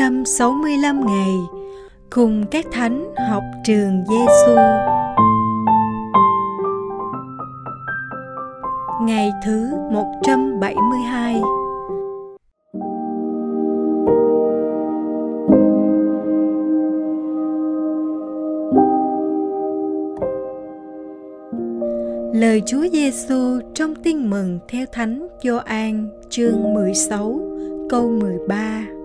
[0.00, 1.36] 365 ngày,
[2.10, 4.56] cùng các thánh học trường Giêsu.
[9.02, 11.40] Ngày thứ 172
[22.34, 27.40] Lời Chúa Giêsu trong Tin mừng theo Thánh Gioan chương 16
[27.90, 28.99] câu 13.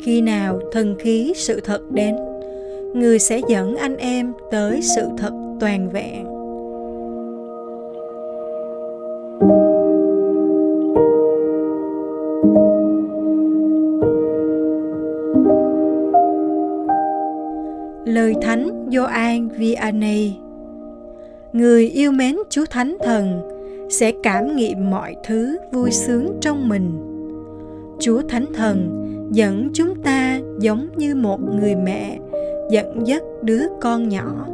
[0.00, 2.16] Khi nào thần khí sự thật đến,
[2.94, 6.26] người sẽ dẫn anh em tới sự thật toàn vẹn.
[18.14, 20.32] Lời Thánh Gioan Vianney
[21.56, 23.40] người yêu mến Chúa Thánh Thần
[23.90, 26.92] sẽ cảm nghiệm mọi thứ vui sướng trong mình.
[28.00, 32.18] Chúa Thánh Thần dẫn chúng ta giống như một người mẹ
[32.70, 34.46] dẫn dắt đứa con nhỏ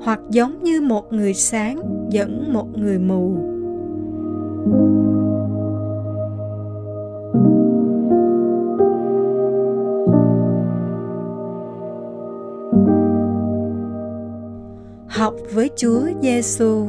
[0.00, 3.36] hoặc giống như một người sáng dẫn một người mù.
[15.16, 16.86] học với Chúa Giêsu.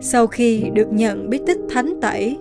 [0.00, 2.38] Sau khi được nhận bí tích thánh tẩy,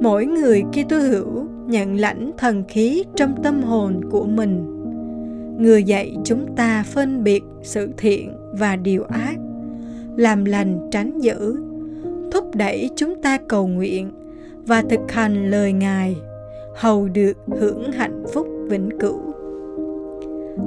[0.00, 4.78] mỗi người Kitô hữu nhận lãnh thần khí trong tâm hồn của mình.
[5.58, 9.36] Người dạy chúng ta phân biệt sự thiện và điều ác,
[10.16, 11.56] làm lành tránh dữ,
[12.32, 14.10] thúc đẩy chúng ta cầu nguyện
[14.66, 16.16] và thực hành lời Ngài,
[16.76, 19.20] hầu được hưởng hạnh phúc vĩnh cửu.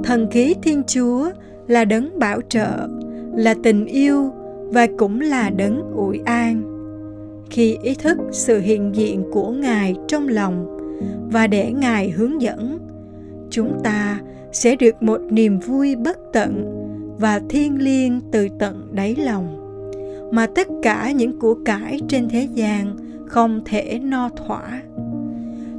[0.04, 1.30] Thần khí Thiên Chúa
[1.68, 2.88] là đấng bảo trợ
[3.34, 4.32] là tình yêu
[4.66, 6.62] và cũng là đấng ủi an
[7.50, 10.75] khi ý thức sự hiện diện của ngài trong lòng
[11.32, 12.78] và để ngài hướng dẫn,
[13.50, 14.20] chúng ta
[14.52, 16.82] sẽ được một niềm vui bất tận
[17.18, 19.62] và thiêng liêng từ tận đáy lòng,
[20.32, 22.96] mà tất cả những của cải trên thế gian
[23.26, 24.82] không thể no thỏa.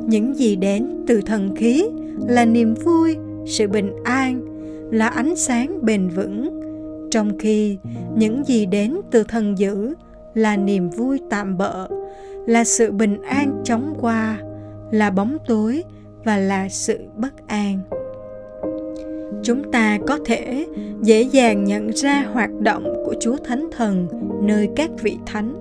[0.08, 1.86] Những gì đến từ thần khí
[2.28, 4.42] là niềm vui, sự bình an,
[4.92, 6.62] là ánh sáng bền vững,
[7.12, 7.78] trong khi
[8.16, 9.94] những gì đến từ thần dữ
[10.34, 11.88] là niềm vui tạm bợ,
[12.48, 14.40] là sự bình an chóng qua
[14.92, 15.84] là bóng tối
[16.24, 17.80] và là sự bất an
[19.44, 20.68] chúng ta có thể
[21.02, 24.08] dễ dàng nhận ra hoạt động của chúa thánh thần
[24.42, 25.54] nơi các vị thánh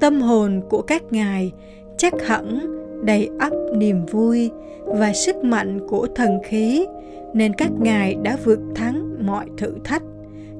[0.00, 1.52] tâm hồn của các ngài
[1.96, 2.74] chắc hẳn
[3.04, 4.50] đầy ắp niềm vui
[4.84, 6.86] và sức mạnh của thần khí,
[7.34, 10.02] nên các ngài đã vượt thắng mọi thử thách,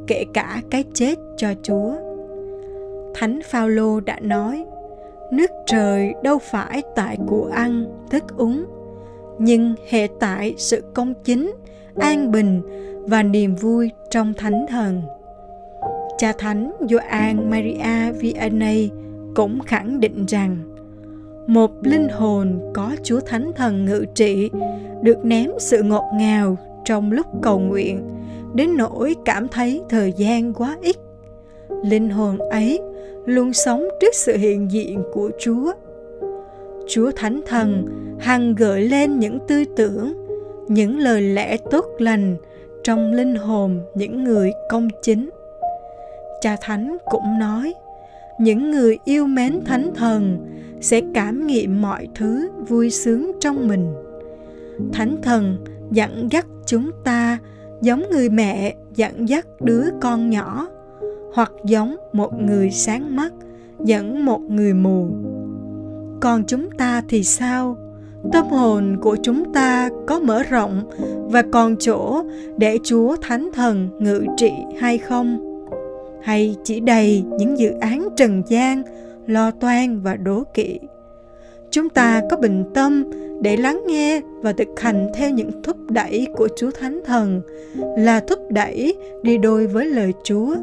[0.07, 1.95] kể cả cái chết cho Chúa.
[3.15, 4.65] Thánh Phaolô đã nói:
[5.31, 8.65] Nước trời đâu phải tại của ăn, thức uống,
[9.39, 11.55] nhưng hệ tại sự công chính,
[11.97, 12.63] an bình
[13.07, 15.03] và niềm vui trong Thánh Thần.
[16.19, 18.91] Cha Thánh Gioan Maria Vianney
[19.35, 20.57] cũng khẳng định rằng
[21.47, 24.51] một linh hồn có Chúa Thánh Thần ngự trị
[25.03, 28.11] được ném sự ngọt ngào trong lúc cầu nguyện
[28.55, 30.97] đến nỗi cảm thấy thời gian quá ít
[31.85, 32.81] linh hồn ấy
[33.27, 35.73] luôn sống trước sự hiện diện của chúa.
[36.89, 37.87] Chúa thánh thần
[38.21, 40.27] hằng gợi lên những tư tưởng,
[40.69, 42.37] những lời lẽ tốt lành
[42.85, 45.31] trong linh hồn những người công chính.
[46.41, 47.75] Cha thánh cũng nói,
[48.39, 50.39] những người yêu mến thánh thần
[50.81, 53.95] sẽ cảm nghiệm mọi thứ vui sướng trong mình.
[54.93, 57.39] Thánh thần dẫn dắt chúng ta
[57.81, 60.69] giống người mẹ dẫn dắt đứa con nhỏ
[61.35, 63.33] hoặc giống một người sáng mắt,
[63.85, 65.07] dẫn một người mù.
[66.21, 67.77] Còn chúng ta thì sao?
[68.33, 70.91] Tâm hồn của chúng ta có mở rộng
[71.31, 72.23] và còn chỗ
[72.57, 75.39] để chúa thánh thần ngự trị hay không?
[76.23, 78.83] Hay chỉ đầy những dự án trần gian,
[79.27, 80.79] lo toan và đố kỵ?
[81.71, 83.05] Chúng ta có bình tâm
[83.43, 87.41] để lắng nghe và thực hành theo những thúc đẩy của Chúa Thánh Thần,
[87.99, 90.55] là thúc đẩy đi đôi với lời Chúa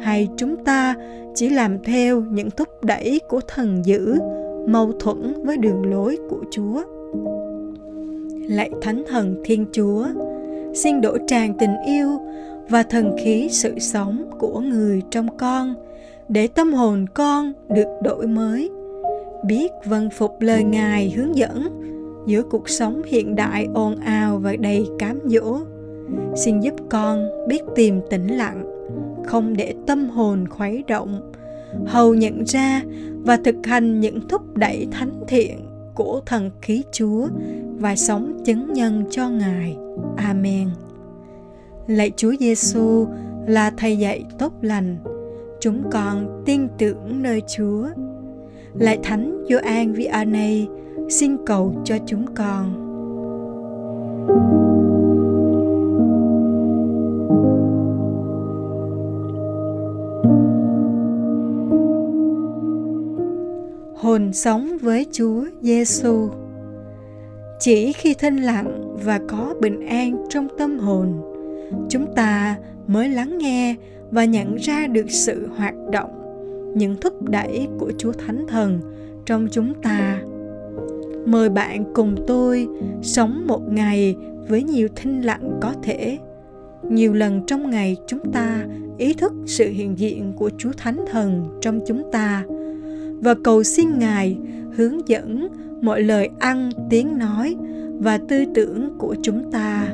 [0.00, 0.94] hay chúng ta
[1.34, 4.18] chỉ làm theo những thúc đẩy của thần dữ
[4.68, 6.82] mâu thuẫn với đường lối của Chúa.
[8.48, 10.06] Lạy Thánh Thần Thiên Chúa,
[10.74, 12.20] xin đổ tràn tình yêu
[12.68, 15.74] và thần khí sự sống của người trong con
[16.28, 18.70] để tâm hồn con được đổi mới
[19.44, 21.68] biết vâng phục lời ngài hướng dẫn
[22.26, 25.60] giữa cuộc sống hiện đại ồn ào và đầy cám dỗ
[26.36, 28.79] xin giúp con biết tìm tĩnh lặng
[29.26, 31.32] không để tâm hồn khuấy động
[31.86, 32.82] hầu nhận ra
[33.24, 37.28] và thực hành những thúc đẩy thánh thiện của thần khí Chúa
[37.78, 39.76] và sống chứng nhân cho Ngài.
[40.16, 40.68] Amen.
[41.86, 43.06] Lạy Chúa Giêsu
[43.46, 44.96] là thầy dạy tốt lành,
[45.60, 47.88] chúng con tin tưởng nơi Chúa.
[48.74, 50.68] Lạy Thánh Gioan Vianney,
[51.08, 52.90] xin cầu cho chúng con.
[64.32, 66.28] Sống với Chúa Giêsu.
[67.60, 71.12] Chỉ khi thinh lặng và có bình an trong tâm hồn,
[71.88, 72.56] chúng ta
[72.86, 73.74] mới lắng nghe
[74.10, 76.10] và nhận ra được sự hoạt động,
[76.76, 78.80] những thúc đẩy của Chúa Thánh Thần
[79.26, 80.20] trong chúng ta.
[81.26, 82.68] Mời bạn cùng tôi
[83.02, 84.16] sống một ngày
[84.48, 86.18] với nhiều thinh lặng có thể.
[86.82, 88.66] Nhiều lần trong ngày chúng ta
[88.98, 92.44] ý thức sự hiện diện của Chúa Thánh Thần trong chúng ta–
[93.20, 94.38] và cầu xin Ngài
[94.76, 95.48] hướng dẫn
[95.82, 97.56] mọi lời ăn, tiếng nói
[97.98, 99.88] và tư tưởng của chúng ta.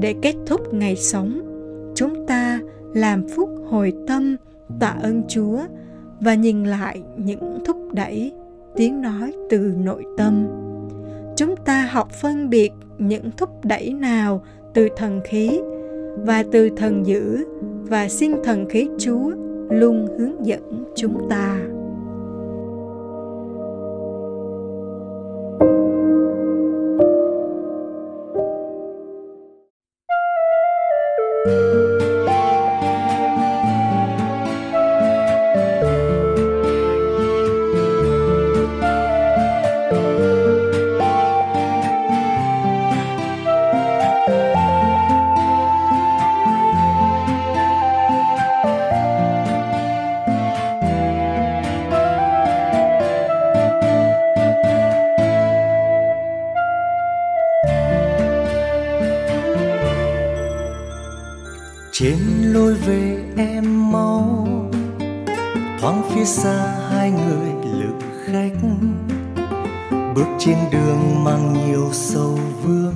[0.00, 1.40] Để kết thúc ngày sống,
[1.94, 2.60] chúng ta
[2.94, 4.36] làm phúc hồi tâm
[4.80, 5.58] tạ ơn Chúa
[6.20, 8.32] và nhìn lại những thúc đẩy
[8.76, 10.46] tiếng nói từ nội tâm.
[11.36, 14.42] Chúng ta học phân biệt những thúc đẩy nào
[14.74, 15.60] từ thần khí
[16.16, 17.44] và từ thần dữ
[17.88, 19.30] và xin thần khí Chúa
[19.70, 21.75] luôn hướng dẫn chúng ta.
[66.26, 67.92] Xa hai người lữ
[68.26, 68.68] khách.
[70.14, 72.94] Bước trên đường mang nhiều sâu vương,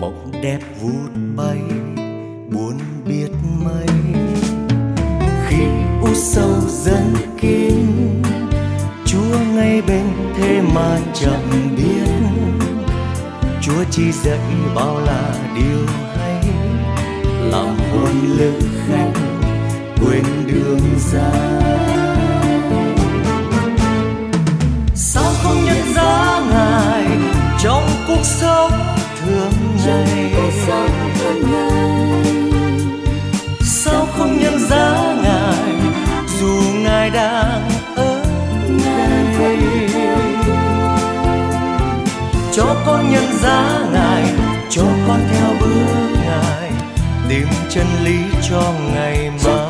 [0.00, 1.58] mộng đẹp vút bay,
[2.50, 3.28] buồn biết
[3.64, 3.86] mấy.
[5.48, 5.64] Khi
[6.02, 7.86] u sâu dần kín,
[9.06, 10.04] chúa ngay bên
[10.36, 12.12] thế mà chẳng biết.
[13.62, 14.40] Chúa chỉ dạy
[14.74, 15.86] bao là điều
[16.16, 16.44] hay,
[17.40, 18.52] làm hồn lữ
[18.86, 19.12] khách
[20.00, 20.80] quên đường
[21.12, 21.71] ra
[28.22, 28.72] cuộc sống
[29.20, 29.52] thường
[29.86, 30.32] ngày.
[33.60, 35.74] Sao không nhận ra ngài?
[36.40, 38.22] Dù ngài đang ở
[39.38, 39.58] đây.
[42.52, 44.24] Cho con nhận ra ngài
[44.70, 46.12] cho con theo bước
[47.28, 48.18] tìm chân lý
[48.50, 49.61] cho ngày mai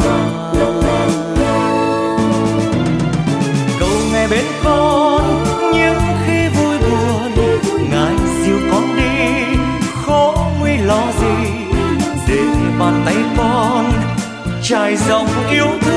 [14.72, 15.91] trải rộng yêu thương.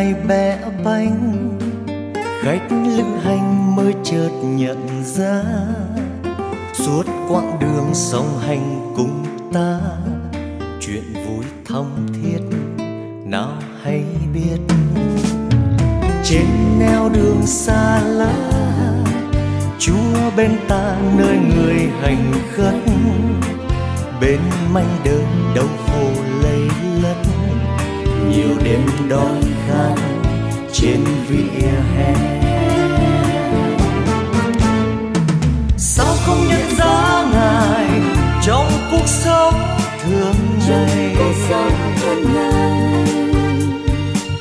[0.00, 1.58] Ngài bẻ bánh
[2.42, 5.42] khách lữ hành mới chợt nhận ra
[6.74, 9.80] suốt quãng đường song hành cùng ta.
[10.80, 12.56] Chuyện vui thâm thiết
[13.24, 13.52] nào
[13.82, 14.04] hay
[14.34, 14.58] biết,
[16.24, 16.46] trên
[16.78, 18.34] neo đường xa lạ,
[19.78, 22.74] chúa bên ta nơi người hành khất,
[24.20, 24.40] bên
[24.72, 25.24] manh đơn
[25.56, 26.68] đau khổ lây
[27.02, 27.16] lất.
[28.30, 29.94] Nhiều đêm đói khát
[30.72, 32.14] trên vỉa hè.
[35.76, 38.00] Sao không nhận ra ngài
[38.42, 39.54] trong cuộc sống
[40.02, 40.34] thường
[40.68, 41.16] ngày?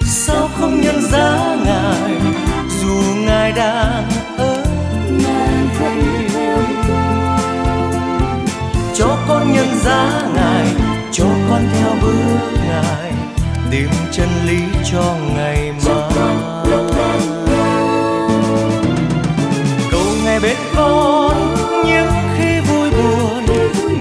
[0.02, 2.12] Sao không nhận ra ngài
[2.82, 2.96] dù
[3.26, 4.64] ngài đang ở
[5.88, 6.30] đây
[8.96, 10.68] cho con nhận ra ngài
[11.12, 12.99] cho con theo bước
[14.12, 14.60] chân lý
[14.92, 16.36] cho ngày mai.
[19.92, 23.46] Cầu nghe bên con, những khi vui buồn,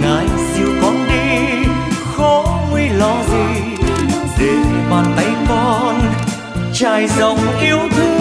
[0.01, 1.69] ngài dìu con đi,
[2.17, 3.61] khó nguy lo gì.
[4.39, 4.55] Để
[4.91, 6.01] bàn tay con,
[6.73, 8.18] trải rộng yêu thương.